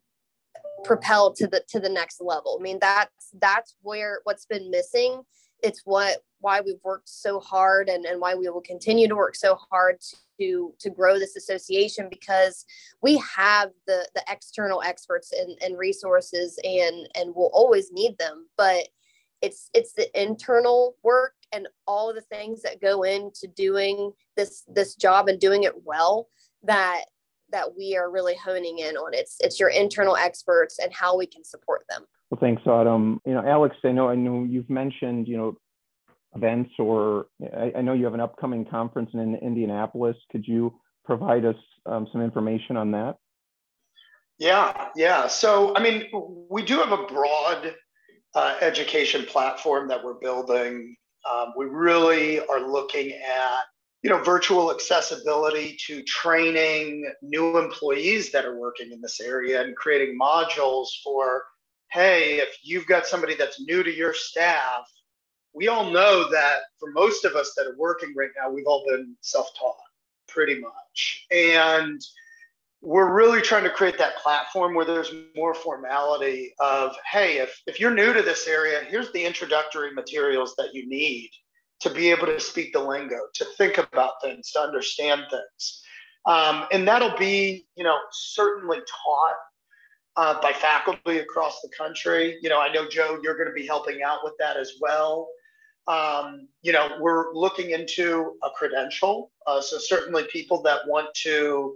propelled 0.84 1.36
to 1.38 1.48
the 1.48 1.64
to 1.70 1.80
the 1.80 1.90
next 1.90 2.22
level. 2.22 2.58
I 2.60 2.64
mean, 2.64 2.80
that's 2.80 3.30
that's 3.40 3.76
where 3.82 4.22
what's 4.24 4.46
been 4.46 4.70
missing 4.72 5.24
it's 5.64 5.82
what 5.86 6.18
why 6.40 6.60
we've 6.62 6.84
worked 6.84 7.08
so 7.08 7.40
hard 7.40 7.88
and, 7.88 8.06
and 8.06 8.20
why 8.20 8.34
we 8.34 8.50
will 8.50 8.62
continue 8.62 9.08
to 9.08 9.16
work 9.16 9.36
so 9.36 9.56
hard 9.56 9.98
to 10.40 10.74
to 10.80 10.90
grow 10.90 11.20
this 11.20 11.36
association 11.36 12.08
because 12.10 12.66
we 13.02 13.18
have 13.18 13.70
the 13.88 14.08
the 14.16 14.24
external 14.30 14.82
experts 14.82 15.32
and, 15.34 15.58
and 15.62 15.78
resources 15.78 16.60
and 16.64 17.08
and 17.16 17.34
we'll 17.36 17.52
always 17.54 17.92
need 17.92 18.18
them 18.18 18.48
but 18.58 18.88
it's 19.42 19.70
it's 19.74 19.94
the 19.94 20.22
internal 20.22 20.96
work 21.04 21.34
and 21.52 21.68
all 21.88 22.14
the 22.14 22.22
things 22.22 22.62
that 22.62 22.82
go 22.82 23.04
into 23.04 23.48
doing 23.56 24.12
this 24.36 24.64
this 24.68 24.96
job 24.96 25.28
and 25.28 25.40
doing 25.40 25.64
it 25.64 25.84
well 25.84 26.28
that 26.64 27.06
that 27.52 27.76
we 27.78 27.98
are 27.98 28.10
really 28.10 28.36
honing 28.36 28.80
in 28.80 28.96
on. 28.98 29.14
It's 29.14 29.38
it's 29.40 29.60
your 29.60 29.70
internal 29.70 30.16
experts 30.16 30.80
and 30.80 30.94
how 30.94 31.18
we 31.18 31.26
can 31.26 31.44
support 31.44 31.86
them. 31.90 32.04
Well 32.30 32.40
thanks 32.40 32.64
autumn. 32.66 33.20
You 33.26 33.34
know 33.34 33.46
alex 33.46 33.76
i 33.84 33.92
know 33.92 34.10
i 34.10 34.16
know 34.16 34.44
you've 34.44 34.70
mentioned 34.70 35.28
you 35.28 35.38
know 35.38 35.58
events 36.36 36.72
or 36.80 37.28
I, 37.54 37.74
I 37.78 37.82
know 37.82 37.94
you 37.94 38.06
have 38.06 38.14
an 38.14 38.22
upcoming 38.22 38.66
conference 38.66 39.10
in 39.14 39.36
indianapolis. 39.36 40.16
Could 40.32 40.48
you 40.48 40.74
provide 41.04 41.46
us 41.46 41.56
um, 41.86 42.08
some 42.12 42.22
information 42.22 42.78
on 42.78 42.92
that? 42.92 43.18
Yeah 44.38 44.88
yeah. 44.96 45.28
So 45.28 45.76
i 45.76 45.84
mean 45.84 46.06
we 46.50 46.64
do 46.64 46.78
have 46.78 46.92
a 46.92 47.06
broad 47.06 47.76
uh, 48.34 48.56
education 48.62 49.26
platform 49.26 49.88
that 49.90 50.04
we're 50.04 50.20
building. 50.20 50.96
Um, 51.30 51.54
we 51.58 51.66
really 51.66 52.40
are 52.40 52.62
looking 52.62 53.12
at 53.12 53.66
you 54.04 54.10
know 54.10 54.24
virtual 54.24 54.72
accessibility 54.72 55.78
to 55.86 56.02
training 56.04 57.12
new 57.22 57.58
employees 57.58 58.32
that 58.32 58.46
are 58.46 58.60
working 58.60 58.92
in 58.92 59.02
this 59.02 59.20
area 59.20 59.62
and 59.62 59.76
creating 59.76 60.18
modules 60.20 60.88
for 61.04 61.44
hey 61.92 62.40
if 62.40 62.58
you've 62.64 62.88
got 62.88 63.06
somebody 63.06 63.36
that's 63.36 63.62
new 63.62 63.84
to 63.84 63.96
your 63.96 64.14
staff 64.14 64.90
we 65.54 65.68
all 65.68 65.92
know 65.92 66.30
that 66.32 66.60
for 66.80 66.92
most 66.92 67.26
of 67.26 67.36
us 67.36 67.54
that 67.56 67.68
are 67.68 67.78
working 67.78 68.14
right 68.16 68.32
now 68.42 68.50
we've 68.50 68.68
all 68.68 68.84
been 68.88 69.16
self-taught 69.22 69.76
pretty 70.32 70.60
much. 70.60 71.28
And 71.32 72.02
we're 72.82 73.14
really 73.14 73.42
trying 73.42 73.64
to 73.64 73.70
create 73.70 73.98
that 74.00 74.18
platform 74.18 74.74
where 74.74 74.86
there's 74.86 75.14
more 75.36 75.54
formality 75.54 76.52
of 76.60 76.96
hey 77.10 77.38
if, 77.38 77.62
if 77.68 77.80
you're 77.80 77.94
new 77.94 78.12
to 78.12 78.24
this 78.24 78.48
area 78.48 78.82
here's 78.88 79.12
the 79.12 79.24
introductory 79.24 79.94
materials 79.94 80.56
that 80.58 80.74
you 80.74 80.90
need 80.90 81.30
to 81.82 81.90
be 81.90 82.10
able 82.12 82.28
to 82.28 82.40
speak 82.40 82.74
the 82.74 82.80
lingo 82.80 83.18
to 83.34 83.46
think 83.58 83.78
about 83.78 84.14
things 84.22 84.52
to 84.52 84.60
understand 84.60 85.24
things. 85.30 85.84
Um, 86.26 86.66
and 86.72 86.88
that'll 86.88 87.18
be 87.18 87.68
you 87.76 87.84
know 87.84 87.98
certainly 88.12 88.78
taught 88.78 89.36
uh, 90.18 90.42
by 90.42 90.54
faculty 90.54 91.18
across 91.18 91.62
the 91.62 91.70
country. 91.78 92.38
You 92.42 92.50
know 92.50 92.62
i 92.62 92.72
know 92.72 92.88
joe 92.88 93.20
you're 93.24 93.36
going 93.36 93.50
to 93.50 93.54
be 93.54 93.66
helping 93.66 94.04
out 94.04 94.20
with 94.24 94.34
that 94.40 94.58
as 94.58 94.74
well. 94.80 95.28
Um, 95.88 96.48
you 96.62 96.72
know 96.72 96.98
we're 97.00 97.34
looking 97.34 97.72
into 97.72 98.38
a 98.44 98.50
credential 98.52 99.32
uh, 99.48 99.62
so 99.62 99.78
certainly 99.80 100.24
people 100.32 100.62
that 100.64 100.88
want 100.88 101.08
to 101.24 101.76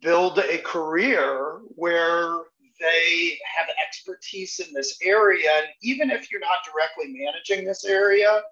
build 0.00 0.38
a 0.38 0.58
career 0.58 1.60
where 1.76 2.42
they 2.80 3.38
have 3.56 3.68
expertise 3.86 4.58
in 4.60 4.72
this 4.74 4.98
area 5.02 5.50
and 5.56 5.66
even 5.82 6.10
if 6.10 6.30
you're 6.30 6.40
not 6.40 6.58
directly 6.70 7.14
managing 7.18 7.64
this 7.64 7.84
area 7.84 8.42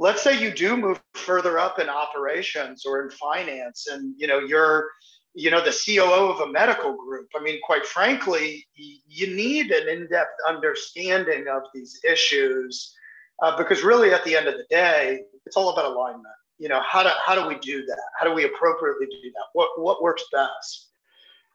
let's 0.00 0.22
say 0.22 0.40
you 0.42 0.50
do 0.52 0.76
move 0.76 1.00
further 1.14 1.58
up 1.58 1.78
in 1.78 1.88
operations 1.88 2.84
or 2.84 3.02
in 3.02 3.10
finance 3.10 3.86
and 3.86 4.14
you 4.16 4.26
know 4.26 4.40
you're 4.40 4.88
you 5.34 5.50
know 5.50 5.62
the 5.62 5.70
coo 5.70 6.02
of 6.02 6.40
a 6.40 6.50
medical 6.50 6.96
group 6.96 7.28
i 7.36 7.40
mean 7.40 7.60
quite 7.64 7.86
frankly 7.86 8.66
you 8.74 9.34
need 9.36 9.70
an 9.70 9.88
in-depth 9.88 10.36
understanding 10.48 11.46
of 11.48 11.62
these 11.72 12.00
issues 12.10 12.96
uh, 13.42 13.56
because 13.56 13.82
really 13.82 14.12
at 14.12 14.24
the 14.24 14.36
end 14.36 14.48
of 14.48 14.54
the 14.54 14.66
day 14.70 15.20
it's 15.46 15.56
all 15.56 15.70
about 15.70 15.86
alignment. 15.86 16.26
You 16.58 16.68
know 16.68 16.80
how 16.82 17.02
do 17.02 17.10
how 17.24 17.34
do 17.34 17.48
we 17.48 17.58
do 17.58 17.84
that? 17.86 18.00
How 18.18 18.26
do 18.26 18.34
we 18.34 18.44
appropriately 18.44 19.06
do 19.06 19.30
that? 19.34 19.44
What 19.54 19.70
what 19.80 20.02
works 20.02 20.24
best? 20.30 20.88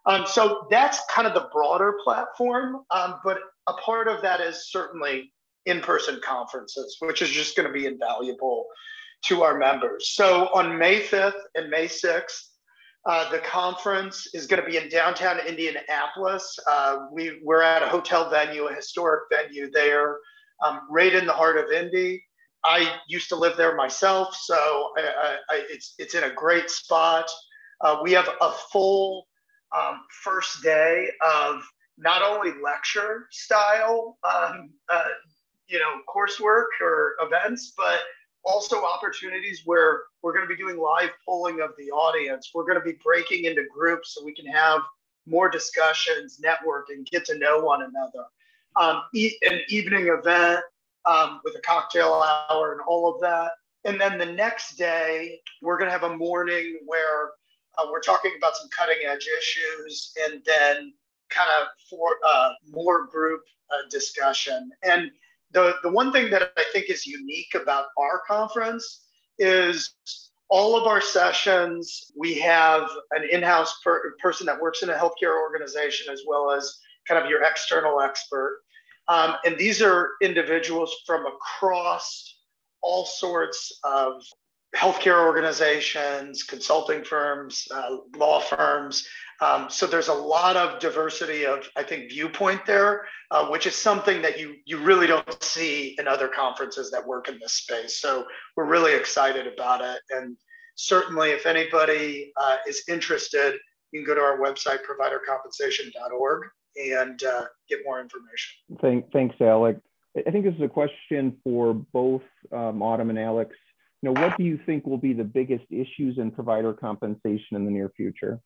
Um, 0.07 0.25
so 0.27 0.67
that's 0.69 0.99
kind 1.09 1.27
of 1.27 1.33
the 1.33 1.49
broader 1.51 1.95
platform 2.03 2.83
um, 2.91 3.15
but 3.23 3.39
a 3.67 3.73
part 3.73 4.07
of 4.07 4.21
that 4.21 4.39
is 4.39 4.69
certainly 4.71 5.31
in-person 5.65 6.19
conferences 6.23 6.97
which 6.99 7.21
is 7.21 7.29
just 7.29 7.55
going 7.55 7.67
to 7.67 7.73
be 7.73 7.85
invaluable 7.85 8.65
to 9.23 9.43
our 9.43 9.57
members 9.57 10.09
so 10.09 10.49
on 10.53 10.77
may 10.77 11.01
5th 11.01 11.39
and 11.55 11.69
may 11.69 11.87
6th 11.87 12.49
uh, 13.05 13.29
the 13.29 13.39
conference 13.39 14.27
is 14.33 14.47
going 14.47 14.61
to 14.61 14.67
be 14.67 14.77
in 14.77 14.89
downtown 14.89 15.39
Indianapolis. 15.39 16.57
Uh, 16.67 17.05
we, 17.11 17.39
we're 17.43 17.61
at 17.61 17.83
a 17.83 17.87
hotel 17.87 18.31
venue, 18.31 18.65
a 18.65 18.73
historic 18.73 19.25
venue 19.31 19.69
there, 19.71 20.17
um, 20.65 20.81
right 20.89 21.13
in 21.13 21.27
the 21.27 21.33
heart 21.33 21.57
of 21.57 21.71
Indy. 21.71 22.23
I 22.63 22.95
used 23.07 23.29
to 23.29 23.35
live 23.35 23.57
there 23.57 23.75
myself, 23.75 24.35
so 24.35 24.91
I, 24.97 25.37
I, 25.51 25.65
it's 25.69 25.93
it's 25.99 26.15
in 26.15 26.23
a 26.23 26.33
great 26.33 26.71
spot. 26.71 27.29
Uh, 27.81 27.97
we 28.01 28.11
have 28.13 28.27
a 28.41 28.51
full 28.71 29.27
um, 29.77 30.01
first 30.23 30.63
day 30.63 31.11
of 31.23 31.61
not 31.99 32.23
only 32.23 32.53
lecture 32.63 33.27
style, 33.29 34.17
um, 34.27 34.71
uh, 34.89 35.03
you 35.67 35.79
know, 35.79 36.01
coursework 36.13 36.65
or 36.81 37.15
events, 37.21 37.73
but 37.77 38.01
also 38.43 38.83
opportunities 38.83 39.61
where 39.65 40.03
we're 40.21 40.33
going 40.33 40.47
to 40.47 40.53
be 40.53 40.61
doing 40.61 40.77
live 40.77 41.09
polling 41.25 41.61
of 41.61 41.71
the 41.77 41.89
audience. 41.91 42.51
We're 42.53 42.65
going 42.65 42.79
to 42.79 42.85
be 42.85 42.97
breaking 43.03 43.45
into 43.45 43.63
groups 43.73 44.13
so 44.13 44.23
we 44.23 44.33
can 44.33 44.45
have 44.47 44.81
more 45.25 45.49
discussions, 45.49 46.39
networking, 46.43 47.05
get 47.09 47.25
to 47.25 47.37
know 47.37 47.59
one 47.59 47.81
another. 47.81 48.25
Um, 48.75 49.03
e- 49.13 49.37
an 49.41 49.61
evening 49.69 50.07
event 50.07 50.61
um, 51.05 51.41
with 51.43 51.55
a 51.55 51.61
cocktail 51.61 52.13
hour 52.49 52.73
and 52.73 52.81
all 52.81 53.13
of 53.13 53.21
that. 53.21 53.51
And 53.85 53.99
then 53.99 54.17
the 54.17 54.25
next 54.25 54.77
day, 54.77 55.39
we're 55.61 55.77
going 55.77 55.87
to 55.87 55.91
have 55.91 56.03
a 56.03 56.15
morning 56.15 56.79
where 56.85 57.31
uh, 57.77 57.85
we're 57.91 58.01
talking 58.01 58.31
about 58.37 58.55
some 58.55 58.67
cutting 58.75 58.97
edge 59.07 59.27
issues 59.39 60.13
and 60.23 60.41
then 60.45 60.93
kind 61.29 61.49
of 61.61 61.67
for 61.89 62.17
uh, 62.25 62.51
more 62.69 63.05
group 63.07 63.41
uh, 63.71 63.87
discussion. 63.89 64.71
And 64.83 65.11
the, 65.55 65.73
the 65.81 65.89
one 65.89 66.11
thing 66.11 66.29
that 66.29 66.51
I 66.57 66.63
think 66.71 66.89
is 66.89 67.07
unique 67.07 67.55
about 67.55 67.85
our 67.97 68.21
conference 68.27 69.05
is 69.39 69.95
all 70.49 70.77
of 70.77 70.85
our 70.85 71.01
sessions, 71.01 72.11
we 72.15 72.35
have 72.35 72.89
an 73.11 73.27
in 73.31 73.41
house 73.41 73.79
per- 73.83 74.15
person 74.21 74.45
that 74.45 74.61
works 74.61 74.83
in 74.83 74.89
a 74.89 74.93
healthcare 74.93 75.41
organization 75.41 76.13
as 76.13 76.21
well 76.27 76.51
as 76.51 76.77
kind 77.07 77.23
of 77.23 77.29
your 77.29 77.41
external 77.41 78.01
expert. 78.01 78.59
Um, 79.07 79.35
and 79.45 79.57
these 79.57 79.81
are 79.81 80.11
individuals 80.21 80.93
from 81.07 81.25
across 81.25 82.37
all 82.81 83.05
sorts 83.05 83.79
of 83.83 84.21
healthcare 84.75 85.25
organizations, 85.25 86.43
consulting 86.43 87.03
firms, 87.03 87.65
uh, 87.73 87.97
law 88.17 88.39
firms. 88.39 89.07
Um, 89.41 89.69
so 89.69 89.85
there's 89.85 90.07
a 90.07 90.13
lot 90.13 90.55
of 90.55 90.79
diversity 90.79 91.45
of, 91.45 91.67
I 91.75 91.83
think, 91.83 92.09
viewpoint 92.09 92.65
there, 92.65 93.05
uh, 93.31 93.47
which 93.47 93.67
is 93.67 93.75
something 93.75 94.21
that 94.21 94.39
you 94.39 94.55
you 94.65 94.77
really 94.77 95.07
don't 95.07 95.43
see 95.43 95.95
in 95.99 96.07
other 96.07 96.27
conferences 96.27 96.89
that 96.91 97.05
work 97.05 97.27
in 97.27 97.37
this 97.39 97.53
space. 97.53 97.99
So 97.99 98.25
we're 98.55 98.65
really 98.65 98.95
excited 98.95 99.47
about 99.47 99.81
it, 99.81 99.99
and 100.09 100.37
certainly, 100.75 101.31
if 101.31 101.45
anybody 101.45 102.31
uh, 102.37 102.57
is 102.67 102.83
interested, 102.87 103.55
you 103.91 104.01
can 104.01 104.05
go 104.05 104.15
to 104.15 104.21
our 104.21 104.39
website, 104.39 104.79
providercompensation.org, 104.83 106.43
and 106.77 107.23
uh, 107.23 107.45
get 107.69 107.79
more 107.85 107.99
information. 107.99 108.55
Thank, 108.81 109.11
thanks, 109.11 109.35
Alex. 109.41 109.79
I 110.15 110.31
think 110.31 110.45
this 110.45 110.55
is 110.55 110.61
a 110.61 110.69
question 110.69 111.37
for 111.43 111.73
both 111.73 112.21
um, 112.51 112.81
Autumn 112.81 113.09
and 113.09 113.19
Alex. 113.19 113.51
You 114.01 114.13
know, 114.13 114.21
what 114.21 114.37
do 114.37 114.43
you 114.43 114.59
think 114.65 114.85
will 114.85 114.97
be 114.97 115.13
the 115.13 115.23
biggest 115.23 115.65
issues 115.71 116.17
in 116.17 116.31
provider 116.31 116.73
compensation 116.73 117.55
in 117.55 117.65
the 117.65 117.71
near 117.71 117.89
future? 117.95 118.39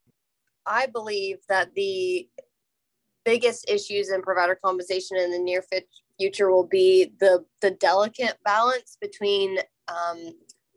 I 0.70 0.86
believe 0.86 1.40
that 1.50 1.74
the 1.76 2.30
biggest 3.26 3.70
issues 3.70 4.10
in 4.10 4.22
provider 4.22 4.58
compensation 4.64 5.18
in 5.18 5.32
the 5.32 5.40
near 5.40 5.64
future 6.18 6.52
will 6.52 6.68
be 6.68 7.12
the 7.20 7.44
the 7.62 7.72
delicate 7.72 8.38
balance 8.46 8.98
between 9.02 9.58
um, 9.88 10.34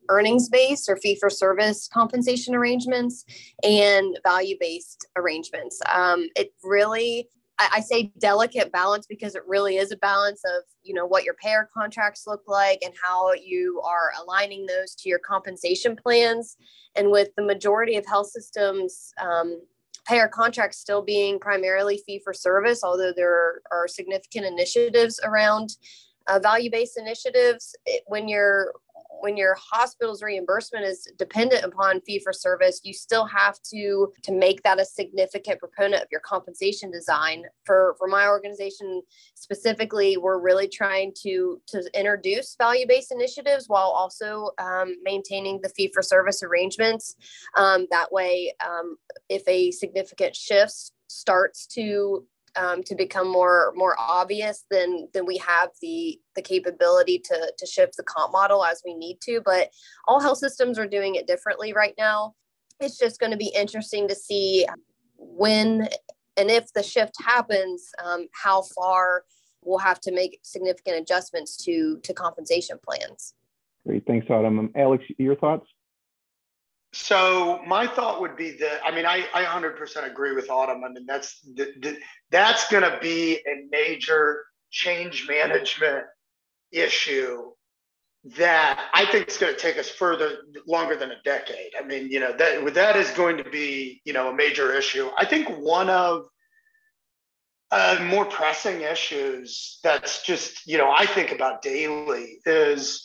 earnings 0.08 0.48
based 0.48 0.88
or 0.88 0.96
fee 0.96 1.16
for 1.20 1.30
service 1.30 1.88
compensation 1.92 2.54
arrangements 2.54 3.24
and 3.62 4.18
value 4.24 4.56
based 4.58 5.06
arrangements. 5.16 5.80
Um, 5.92 6.28
it 6.34 6.52
really 6.64 7.28
I, 7.58 7.80
say 7.80 8.12
delicate 8.18 8.72
balance 8.72 9.06
because 9.06 9.34
it 9.34 9.42
really 9.46 9.76
is 9.76 9.92
a 9.92 9.96
balance 9.96 10.42
of 10.44 10.64
you 10.82 10.94
know 10.94 11.06
what 11.06 11.24
your 11.24 11.34
payer 11.34 11.68
contracts 11.72 12.24
look 12.26 12.42
like 12.48 12.80
and 12.82 12.94
how 13.00 13.32
you 13.34 13.80
are 13.84 14.10
aligning 14.20 14.66
those 14.66 14.94
to 14.96 15.08
your 15.08 15.20
compensation 15.20 15.94
plans 15.94 16.56
and 16.96 17.10
with 17.10 17.28
the 17.36 17.44
majority 17.44 17.96
of 17.96 18.06
health 18.06 18.28
systems 18.28 19.12
um, 19.20 19.60
payer 20.06 20.28
contracts 20.28 20.78
still 20.78 21.02
being 21.02 21.38
primarily 21.38 22.02
fee 22.06 22.20
for 22.24 22.32
service 22.32 22.82
although 22.82 23.12
there 23.14 23.62
are 23.70 23.88
significant 23.88 24.46
initiatives 24.46 25.20
around 25.24 25.70
uh, 26.26 26.38
value-based 26.38 26.98
initiatives 26.98 27.74
it, 27.86 28.02
when 28.06 28.28
you're 28.28 28.72
when 29.20 29.36
your 29.36 29.54
hospital's 29.54 30.20
reimbursement 30.20 30.84
is 30.84 31.06
dependent 31.16 31.64
upon 31.64 32.00
fee 32.00 32.18
for 32.18 32.32
service 32.32 32.80
you 32.82 32.92
still 32.92 33.24
have 33.24 33.60
to 33.62 34.12
to 34.22 34.32
make 34.32 34.62
that 34.62 34.80
a 34.80 34.84
significant 34.84 35.58
proponent 35.60 36.02
of 36.02 36.08
your 36.10 36.20
compensation 36.20 36.90
design. 36.90 37.44
For 37.64 37.94
for 37.98 38.08
my 38.08 38.26
organization 38.26 39.02
specifically 39.34 40.16
we're 40.16 40.40
really 40.40 40.68
trying 40.68 41.12
to 41.22 41.60
to 41.68 41.88
introduce 41.94 42.56
value-based 42.56 43.12
initiatives 43.12 43.68
while 43.68 43.90
also 43.90 44.50
um, 44.58 44.96
maintaining 45.02 45.60
the 45.60 45.68
fee 45.68 45.90
for 45.92 46.02
service 46.02 46.42
arrangements. 46.42 47.14
Um, 47.56 47.86
that 47.90 48.12
way 48.12 48.54
um, 48.64 48.96
if 49.28 49.42
a 49.46 49.70
significant 49.70 50.34
shift 50.34 50.92
starts 51.08 51.66
to 51.66 52.24
um, 52.56 52.82
to 52.84 52.94
become 52.94 53.30
more 53.30 53.72
more 53.76 53.96
obvious, 53.98 54.64
then 54.70 55.08
then 55.14 55.26
we 55.26 55.38
have 55.38 55.70
the 55.80 56.20
the 56.36 56.42
capability 56.42 57.18
to 57.18 57.52
to 57.56 57.66
shift 57.66 57.96
the 57.96 58.02
comp 58.02 58.32
model 58.32 58.64
as 58.64 58.82
we 58.84 58.94
need 58.94 59.18
to. 59.22 59.40
But 59.44 59.70
all 60.06 60.20
health 60.20 60.38
systems 60.38 60.78
are 60.78 60.86
doing 60.86 61.14
it 61.14 61.26
differently 61.26 61.72
right 61.72 61.94
now. 61.98 62.34
It's 62.80 62.98
just 62.98 63.20
going 63.20 63.32
to 63.32 63.38
be 63.38 63.52
interesting 63.54 64.08
to 64.08 64.14
see 64.14 64.66
when 65.16 65.88
and 66.36 66.50
if 66.50 66.72
the 66.72 66.82
shift 66.82 67.14
happens, 67.22 67.90
um, 68.02 68.26
how 68.32 68.62
far 68.74 69.24
we'll 69.64 69.78
have 69.78 70.00
to 70.00 70.12
make 70.12 70.40
significant 70.42 70.98
adjustments 70.98 71.56
to 71.64 71.98
to 72.02 72.12
compensation 72.12 72.78
plans. 72.84 73.34
Great, 73.86 74.06
thanks, 74.06 74.28
Autumn. 74.30 74.58
Um, 74.58 74.70
Alex, 74.76 75.04
your 75.18 75.36
thoughts? 75.36 75.66
So 76.92 77.62
my 77.66 77.86
thought 77.86 78.20
would 78.20 78.36
be 78.36 78.52
that 78.58 78.80
I 78.84 78.94
mean 78.94 79.06
I, 79.06 79.24
I 79.34 79.44
100% 79.44 80.10
agree 80.10 80.34
with 80.34 80.50
Autumn. 80.50 80.84
I 80.84 80.88
mean 80.88 81.06
that's 81.06 81.40
the, 81.40 81.72
the, 81.80 81.98
that's 82.30 82.70
going 82.70 82.82
to 82.82 82.98
be 83.00 83.36
a 83.36 83.66
major 83.70 84.44
change 84.70 85.26
management 85.28 86.04
issue 86.70 87.52
that 88.24 88.80
I 88.94 89.04
think 89.06 89.28
is 89.28 89.36
going 89.36 89.52
to 89.52 89.58
take 89.58 89.78
us 89.78 89.88
further 89.88 90.38
longer 90.66 90.94
than 90.96 91.10
a 91.10 91.20
decade. 91.24 91.72
I 91.78 91.84
mean, 91.84 92.08
you 92.08 92.20
know 92.20 92.32
that 92.36 92.74
that 92.74 92.96
is 92.96 93.10
going 93.10 93.38
to 93.38 93.44
be 93.44 94.00
you 94.04 94.12
know 94.12 94.28
a 94.28 94.34
major 94.34 94.72
issue. 94.72 95.10
I 95.18 95.24
think 95.24 95.48
one 95.48 95.90
of 95.90 96.26
uh, 97.70 98.04
more 98.08 98.24
pressing 98.26 98.82
issues 98.82 99.80
that's 99.82 100.22
just 100.22 100.66
you 100.66 100.78
know 100.78 100.92
I 100.94 101.06
think 101.06 101.32
about 101.32 101.62
daily 101.62 102.38
is 102.46 103.04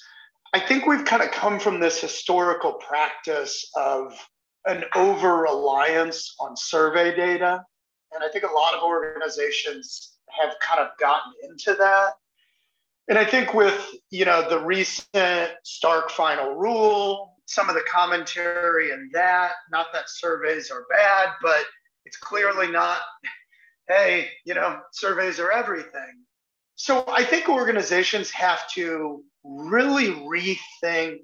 I 0.54 0.60
think 0.60 0.86
we've 0.86 1.06
kind 1.06 1.22
of 1.22 1.32
come 1.32 1.60
from 1.60 1.80
this 1.80 2.00
historical 2.00 2.74
practice 2.74 3.70
of 3.76 4.14
an 4.66 4.84
over 4.96 5.38
reliance 5.38 6.36
on 6.40 6.56
survey 6.56 7.16
data. 7.16 7.64
And 8.14 8.24
I 8.24 8.30
think 8.30 8.44
a 8.44 8.54
lot 8.54 8.74
of 8.74 8.84
organizations 8.84 10.18
have 10.30 10.54
kind 10.62 10.82
of 10.82 10.90
gotten 11.00 11.34
into 11.44 11.74
that. 11.76 12.14
And 13.10 13.18
I 13.18 13.26
think 13.26 13.54
with 13.54 13.96
you 14.10 14.26
know 14.26 14.50
the 14.50 14.60
recent 14.60 15.52
Stark 15.64 16.12
final 16.12 16.56
rule, 16.56 17.38
some 17.46 17.70
of 17.70 17.76
the 17.76 17.84
commentary 17.90 18.92
and 18.92 19.10
that, 19.14 19.54
not 19.72 19.88
that 19.94 20.10
surveys 20.10 20.70
are 20.70 20.86
bad, 20.90 21.30
but 21.42 21.64
it's 22.06 22.18
clearly 22.18 22.70
not, 22.70 23.00
hey, 23.88 24.30
you 24.46 24.54
know, 24.54 24.80
surveys 24.92 25.40
are 25.40 25.52
everything. 25.52 26.26
So 26.78 27.04
I 27.08 27.24
think 27.24 27.50
organizations 27.50 28.30
have 28.32 28.70
to 28.74 29.24
really 29.44 30.12
rethink 30.12 31.22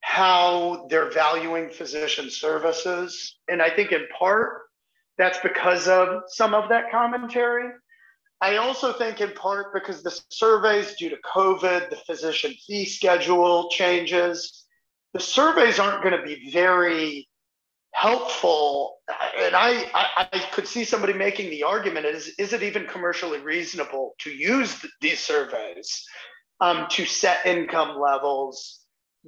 how 0.00 0.88
they're 0.90 1.10
valuing 1.10 1.70
physician 1.70 2.28
services. 2.28 3.36
And 3.48 3.62
I 3.62 3.70
think 3.70 3.92
in 3.92 4.04
part 4.18 4.62
that's 5.16 5.38
because 5.44 5.86
of 5.86 6.24
some 6.26 6.54
of 6.54 6.68
that 6.70 6.90
commentary. 6.90 7.70
I 8.40 8.56
also 8.56 8.92
think 8.92 9.20
in 9.20 9.30
part 9.34 9.72
because 9.72 10.02
the 10.02 10.20
surveys 10.30 10.96
due 10.96 11.10
to 11.10 11.18
COVID, 11.34 11.90
the 11.90 11.96
physician 12.04 12.52
fee 12.66 12.84
schedule 12.84 13.70
changes, 13.70 14.64
the 15.12 15.20
surveys 15.20 15.78
aren't 15.78 16.02
going 16.02 16.16
to 16.18 16.26
be 16.26 16.50
very 16.50 17.28
helpful. 17.92 18.96
And 19.38 19.54
I, 19.54 19.84
I, 19.94 20.28
I, 20.32 20.38
could 20.52 20.66
see 20.66 20.84
somebody 20.84 21.12
making 21.12 21.50
the 21.50 21.62
argument 21.62 22.06
is, 22.06 22.32
is 22.38 22.52
it 22.52 22.62
even 22.62 22.86
commercially 22.86 23.38
reasonable 23.38 24.14
to 24.20 24.30
use 24.30 24.84
these 25.00 25.20
surveys? 25.20 26.04
um, 26.62 26.86
to 26.90 27.04
set 27.04 27.44
income 27.44 27.98
levels, 28.00 28.80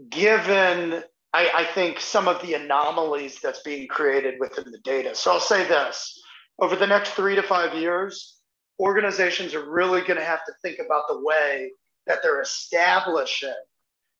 given 0.08 1.02
I, 1.32 1.50
I 1.52 1.64
think 1.74 1.98
some 1.98 2.28
of 2.28 2.40
the 2.40 2.54
anomalies 2.54 3.40
that's 3.42 3.60
being 3.62 3.88
created 3.88 4.34
within 4.38 4.70
the 4.70 4.78
data. 4.84 5.16
So 5.16 5.32
I'll 5.32 5.40
say 5.40 5.66
this 5.66 6.22
over 6.60 6.76
the 6.76 6.86
next 6.86 7.10
three 7.10 7.34
to 7.34 7.42
five 7.42 7.74
years, 7.74 8.36
organizations 8.78 9.52
are 9.52 9.68
really 9.68 10.00
going 10.02 10.18
to 10.18 10.24
have 10.24 10.44
to 10.46 10.52
think 10.62 10.78
about 10.78 11.08
the 11.08 11.20
way 11.22 11.72
that 12.06 12.20
they're 12.22 12.40
establishing 12.40 13.52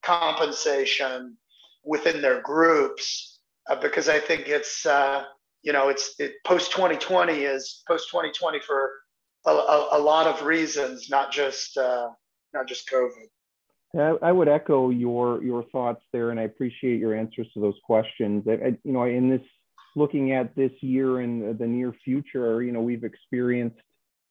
compensation 0.02 1.36
within 1.84 2.20
their 2.20 2.42
groups 2.42 3.33
uh, 3.68 3.76
because 3.76 4.08
I 4.08 4.18
think 4.18 4.48
it's 4.48 4.86
uh, 4.86 5.24
you 5.62 5.72
know 5.72 5.88
it's 5.88 6.14
it, 6.18 6.34
post 6.44 6.72
2020 6.72 7.32
is 7.32 7.82
post 7.86 8.10
2020 8.10 8.60
for 8.60 8.90
a, 9.46 9.50
a, 9.50 9.88
a, 9.92 10.00
lot 10.00 10.26
of 10.26 10.46
reasons, 10.46 11.10
not 11.10 11.30
just 11.30 11.76
uh, 11.76 12.08
not 12.52 12.66
just 12.66 12.88
COVID. 12.90 13.26
Yeah, 13.92 14.14
I 14.22 14.32
would 14.32 14.48
echo 14.48 14.90
your 14.90 15.42
your 15.42 15.64
thoughts 15.64 16.02
there, 16.12 16.30
and 16.30 16.40
I 16.40 16.44
appreciate 16.44 16.98
your 16.98 17.14
answers 17.14 17.46
to 17.54 17.60
those 17.60 17.78
questions. 17.84 18.44
I, 18.48 18.52
I, 18.52 18.78
you 18.84 18.92
know, 18.92 19.04
in 19.04 19.30
this 19.30 19.42
looking 19.96 20.32
at 20.32 20.54
this 20.56 20.72
year 20.80 21.20
and 21.20 21.58
the 21.58 21.66
near 21.66 21.94
future, 22.04 22.62
you 22.62 22.72
know, 22.72 22.80
we've 22.80 23.04
experienced 23.04 23.76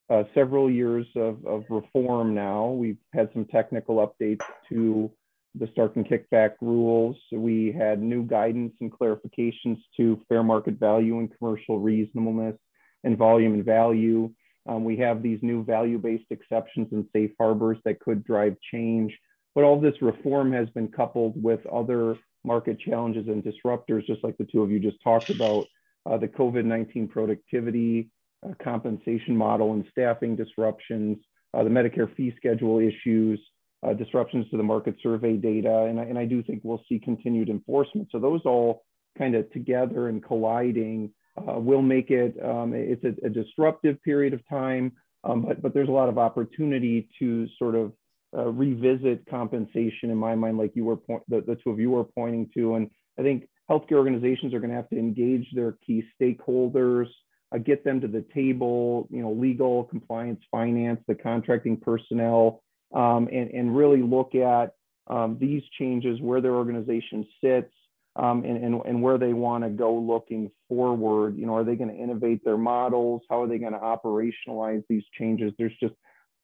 uh, 0.10 0.24
several 0.34 0.69
years 0.69 1.06
of, 1.15 1.46
of 1.46 1.63
reform 1.69 2.34
now. 2.34 2.67
We've 2.67 2.98
had 3.13 3.30
some 3.34 3.46
technical 3.46 4.06
updates 4.06 4.43
to 4.69 5.10
the 5.56 5.68
Stark 5.72 5.96
and 5.96 6.08
Kickback 6.08 6.54
rules. 6.62 7.18
We 7.32 7.72
had 7.72 8.02
new 8.02 8.24
guidance 8.24 8.74
and 8.82 8.92
clarifications 8.92 9.78
to 9.98 10.20
fair 10.28 10.44
market 10.44 10.80
value 10.80 11.20
and 11.20 11.30
commercial 11.38 11.80
reasonableness 11.80 12.56
and 13.04 13.18
volume 13.18 13.54
and 13.54 13.66
value. 13.66 14.32
Um, 14.66 14.84
we 14.84 14.98
have 14.98 15.22
these 15.22 15.39
new 15.42 15.63
value-based 15.63 16.32
exceptions 16.32 16.88
and 16.92 17.06
safe 17.13 17.32
harbors 17.38 17.78
that 17.86 18.00
could 18.00 18.24
drive 18.24 18.56
change. 18.72 19.18
But 19.56 19.63
all 19.63 19.80
this 19.80 20.02
reform 20.02 20.52
has 20.54 20.70
been 20.70 20.88
coupled 20.88 21.42
with 21.42 21.66
other 21.68 22.18
market 22.44 22.80
challenges 22.80 23.28
and 23.28 23.44
disruptors, 23.44 24.06
just 24.06 24.24
like 24.24 24.38
the 24.38 24.46
two 24.46 24.63
of 24.63 24.72
you 24.72 24.80
just 24.80 25.02
talked 25.04 25.30
about, 25.30 25.66
uh, 26.06 26.18
the 26.18 26.28
COVID-19 26.28 27.10
productivity, 27.10 28.10
uh, 28.46 28.54
compensation 28.62 29.38
model 29.38 29.74
and 29.74 29.86
staffing 29.92 30.36
disruptions, 30.36 31.18
uh, 31.54 31.63
the 31.63 31.70
Medicare 31.70 32.13
fee 32.16 32.34
schedule 32.36 32.80
issues, 32.80 33.39
uh, 33.84 33.93
disruptions 33.93 34.50
to 34.50 34.58
the 34.58 34.63
market 34.63 34.96
survey 35.02 35.36
data, 35.36 35.86
and 35.89 36.00
I, 36.00 36.04
and 36.04 36.17
I 36.17 36.26
do 36.26 36.41
think 36.43 36.62
we'll 36.63 36.84
see 36.88 37.00
continued 37.00 37.50
enforcement. 37.50 38.10
So 38.12 38.19
those 38.19 38.41
all 38.46 38.84
kind 39.17 39.36
of 39.36 39.52
together 39.52 40.10
and 40.10 40.24
colliding 40.24 41.12
uh, 41.38 41.60
will 41.60 41.82
make 41.82 42.10
it, 42.10 42.36
um, 42.43 42.74
it's 42.74 43.04
a, 43.04 43.26
a, 43.26 43.30
disruptive 43.30 44.02
period 44.04 44.34
of 44.34 44.48
time, 44.48 44.91
um, 45.24 45.41
but, 45.41 45.62
but 45.62 45.74
there's 45.74 45.89
a 45.89 45.91
lot 45.91 46.10
of 46.10 46.17
opportunity 46.17 47.10
to 47.19 47.48
sort 47.58 47.76
of 47.76 47.91
uh, 48.36 48.50
revisit 48.50 49.26
compensation 49.28 50.10
in 50.10 50.17
my 50.17 50.36
mind, 50.36 50.58
like 50.58 50.72
you 50.76 50.86
were, 50.86 50.98
point, 50.98 51.24
the, 51.28 51.41
the 51.41 51.56
two 51.63 51.72
of 51.72 51.80
you 51.80 51.91
were 51.91 52.04
pointing 52.04 52.50
to. 52.54 52.76
And 52.76 52.89
I 53.19 53.24
think 53.24 53.48
healthcare 53.69 53.93
organizations 53.93 54.54
are 54.54 54.60
gonna 54.60 54.74
have 54.74 54.89
to 54.89 54.98
engage 54.98 55.48
their 55.54 55.78
key 55.86 56.04
stakeholders, 56.19 57.08
uh, 57.54 57.58
get 57.58 57.84
them 57.84 58.02
to 58.02 58.08
the 58.08 58.26
table, 58.34 59.08
you 59.12 59.22
know, 59.22 59.32
legal, 59.32 59.84
compliance, 59.86 60.41
finance, 60.52 61.00
the 61.08 61.15
contracting 61.15 61.78
personnel, 61.78 62.63
um, 62.93 63.27
and, 63.32 63.49
and 63.51 63.75
really 63.75 64.01
look 64.01 64.36
at 64.36 64.75
um, 65.08 65.38
these 65.39 65.63
changes, 65.77 66.21
where 66.21 66.41
their 66.41 66.56
organization 66.56 67.27
sits, 67.41 67.71
um, 68.15 68.43
and, 68.45 68.63
and, 68.63 68.82
and 68.86 69.01
where 69.01 69.17
they 69.17 69.34
want 69.34 69.63
to 69.63 69.69
go 69.69 69.93
looking 69.97 70.51
forward. 70.69 71.38
You 71.38 71.45
know, 71.45 71.56
are 71.56 71.63
they 71.63 71.75
going 71.75 71.89
to 71.89 71.95
innovate 71.95 72.45
their 72.45 72.58
models? 72.58 73.21
How 73.29 73.41
are 73.41 73.47
they 73.47 73.58
going 73.58 73.73
to 73.73 73.79
operationalize 73.79 74.84
these 74.88 75.03
changes? 75.17 75.51
There's 75.58 75.75
just, 75.79 75.95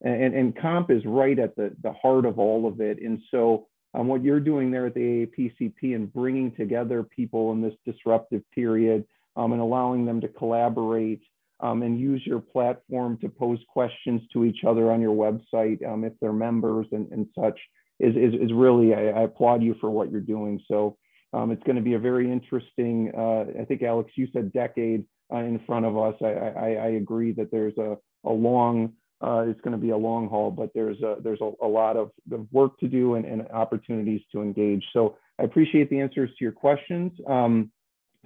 and, 0.02 0.34
and 0.34 0.58
comp 0.60 0.92
is 0.92 1.06
right 1.06 1.38
at 1.38 1.56
the, 1.56 1.76
the 1.84 1.94
heart 1.94 2.26
of 2.26 2.40
all 2.40 2.68
of 2.68 2.82
it. 2.82 3.02
And 3.02 3.22
so 3.32 3.68
um, 3.94 4.08
what 4.08 4.24
you're 4.24 4.40
doing 4.40 4.72
there 4.72 4.88
at 4.88 4.94
the 4.94 5.28
AAPCP 5.28 5.96
and 5.96 6.12
bringing 6.12 6.52
together 6.56 7.04
people 7.04 7.52
in 7.52 7.62
this 7.62 7.74
disruptive 7.86 8.42
period 8.54 9.06
um, 9.36 9.52
and 9.52 9.62
allowing 9.62 10.06
them 10.06 10.22
to 10.22 10.28
collaborate 10.28 11.22
um, 11.62 11.84
and 11.84 12.00
use 12.00 12.22
your 12.26 12.40
platform 12.40 13.18
to 13.22 13.30
pose 13.30 13.60
questions 13.72 14.22
to 14.34 14.46
each 14.46 14.64
other 14.68 14.92
on 14.92 15.02
your 15.02 15.16
website 15.16 15.86
um, 15.88 16.04
if 16.04 16.14
they're 16.22 16.34
members 16.34 16.88
and, 16.92 17.12
and 17.12 17.28
such 17.38 17.60
is, 18.00 18.16
is, 18.16 18.34
is 18.42 18.54
really, 18.54 18.94
I, 18.94 19.08
I 19.08 19.22
applaud 19.24 19.62
you 19.62 19.76
for 19.82 19.90
what 19.90 20.12
you're 20.12 20.22
doing. 20.22 20.62
So 20.68 20.98
um, 21.34 21.52
it's 21.52 21.64
going 21.64 21.76
to 21.76 21.82
be 21.82 21.94
a 21.94 22.00
very 22.00 22.32
interesting, 22.32 23.12
uh, 23.16 23.62
I 23.62 23.66
think, 23.66 23.84
Alex, 23.84 24.12
you 24.16 24.28
said 24.34 24.54
decade 24.54 25.06
uh, 25.34 25.40
in 25.40 25.60
front 25.66 25.86
of 25.86 25.98
us. 25.98 26.16
I, 26.22 26.28
I, 26.28 26.70
I, 26.72 26.88
agree 26.92 27.34
that 27.34 27.52
there's 27.52 27.78
a, 27.78 27.98
a 28.26 28.32
long, 28.32 28.94
uh, 29.22 29.44
it's 29.48 29.62
going 29.62 29.74
to 29.74 29.78
be 29.78 29.92
a 29.92 29.98
long 29.98 30.28
haul, 30.28 30.50
but 30.50 30.72
there's 30.74 31.00
a, 31.02 31.18
there's 31.22 31.42
a, 31.42 31.52
a 31.62 31.68
lot 31.68 31.98
of, 31.98 32.12
work 32.52 32.80
to 32.80 32.88
do 32.88 33.16
and, 33.16 33.26
and, 33.26 33.48
opportunities 33.50 34.22
to 34.32 34.42
engage. 34.42 34.84
So 34.94 35.18
I 35.40 35.44
appreciate 35.44 35.90
the 35.90 36.00
answers 36.00 36.30
to 36.30 36.36
your 36.40 36.52
questions. 36.52 37.12
Um, 37.28 37.72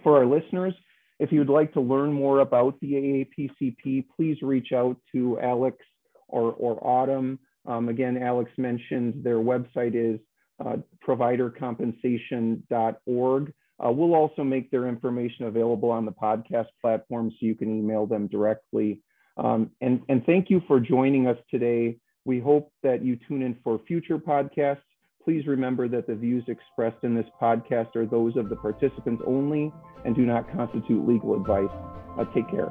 for 0.02 0.18
our 0.18 0.26
listeners, 0.26 0.74
if 1.20 1.32
you'd 1.32 1.50
like 1.50 1.74
to 1.74 1.82
learn 1.82 2.12
more 2.12 2.40
about 2.40 2.80
the 2.82 2.94
AAPCP, 2.94 4.06
please 4.16 4.38
reach 4.42 4.72
out 4.74 4.98
to 5.14 5.40
Alex 5.40 5.78
or, 6.28 6.54
or 6.54 6.86
Autumn 6.86 7.40
Um, 7.66 7.88
again, 7.90 8.22
Alex 8.22 8.52
mentioned 8.58 9.24
their 9.24 9.38
website 9.38 9.96
is 9.96 10.20
uh, 10.64 10.78
providercompensation.org. 11.08 13.54
Uh, 13.84 13.92
we'll 13.92 14.16
also 14.16 14.44
make 14.44 14.70
their 14.70 14.88
information 14.88 15.46
available 15.46 15.90
on 15.90 16.06
the 16.06 16.12
podcast 16.12 16.68
platform 16.82 17.32
so 17.32 17.38
you 17.42 17.56
can 17.56 17.78
email 17.78 18.06
them 18.06 18.28
directly. 18.28 19.02
Um, 19.38 19.72
and, 19.82 20.02
and 20.10 20.26
thank 20.26 20.50
you 20.50 20.62
for 20.68 20.80
joining 20.80 21.28
us 21.28 21.38
today. 21.50 21.98
We 22.26 22.40
hope 22.40 22.72
that 22.84 23.04
you 23.04 23.18
tune 23.28 23.42
in 23.42 23.58
for 23.64 23.80
future 23.88 24.18
podcasts. 24.18 24.78
Please 25.24 25.48
remember 25.48 25.88
that 25.88 26.06
the 26.06 26.16
views 26.16 26.44
expressed 26.48 27.04
in 27.04 27.16
this 27.16 27.26
podcast 27.42 27.96
are 27.96 28.06
those 28.06 28.36
of 28.36 28.50
the 28.50 28.58
participants 28.58 29.24
only 29.26 29.72
and 30.06 30.16
do 30.16 30.26
not 30.26 30.52
constitute 30.52 31.08
legal 31.08 31.36
advice. 31.36 31.72
Uh, 32.20 32.26
take 32.34 32.50
care. 32.50 32.70